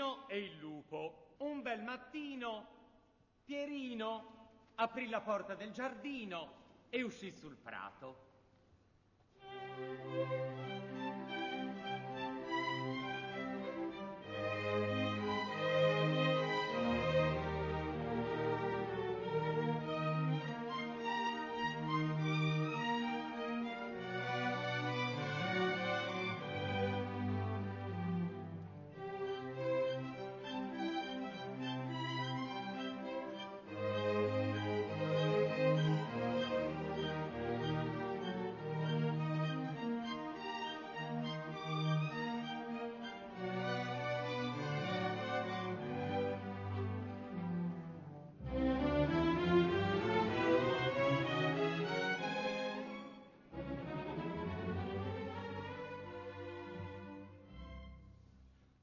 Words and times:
Pierino 0.00 0.28
e 0.28 0.38
il 0.38 0.56
lupo. 0.56 1.34
Un 1.38 1.60
bel 1.60 1.82
mattino 1.82 2.66
Pierino 3.44 4.38
aprì 4.76 5.08
la 5.10 5.20
porta 5.20 5.54
del 5.54 5.72
giardino 5.72 6.52
e 6.88 7.02
uscì 7.02 7.30
sul 7.32 7.56
prato. 7.56 8.28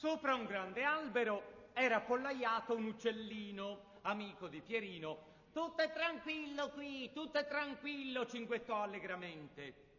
Sopra 0.00 0.34
un 0.34 0.46
grande 0.46 0.82
albero 0.82 1.68
era 1.74 1.96
appollaiato 1.96 2.74
un 2.74 2.86
uccellino, 2.86 3.98
amico 4.00 4.48
di 4.48 4.62
Pierino. 4.62 5.18
Tutto 5.52 5.82
è 5.82 5.92
tranquillo 5.92 6.70
qui, 6.70 7.10
tutto 7.12 7.36
è 7.36 7.46
tranquillo, 7.46 8.24
cinguettò 8.24 8.80
allegramente. 8.80 9.89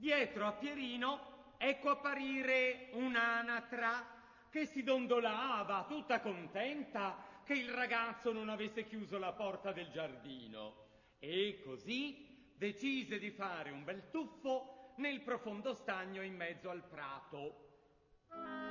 Dietro 0.00 0.46
a 0.46 0.52
Pierino 0.52 1.56
ecco 1.58 1.90
apparire 1.90 2.88
un'anatra 2.92 4.02
che 4.48 4.64
si 4.64 4.82
dondolava 4.82 5.84
tutta 5.86 6.20
contenta 6.20 7.22
che 7.44 7.52
il 7.52 7.68
ragazzo 7.68 8.32
non 8.32 8.48
avesse 8.48 8.86
chiuso 8.86 9.18
la 9.18 9.32
porta 9.32 9.72
del 9.72 9.90
giardino 9.90 10.86
e 11.18 11.60
così 11.62 12.48
decise 12.56 13.18
di 13.18 13.30
fare 13.30 13.72
un 13.72 13.84
bel 13.84 14.08
tuffo 14.08 14.94
nel 14.96 15.20
profondo 15.20 15.74
stagno 15.74 16.22
in 16.22 16.34
mezzo 16.34 16.70
al 16.70 16.82
prato. 16.82 18.69